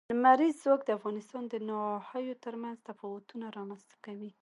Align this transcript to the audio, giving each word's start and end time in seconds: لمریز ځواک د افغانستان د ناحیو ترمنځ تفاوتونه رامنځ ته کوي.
لمریز 0.09 0.55
ځواک 0.63 0.81
د 0.85 0.89
افغانستان 0.99 1.43
د 1.47 1.55
ناحیو 1.69 2.39
ترمنځ 2.45 2.77
تفاوتونه 2.89 3.45
رامنځ 3.57 3.83
ته 3.91 3.95
کوي. 4.05 4.31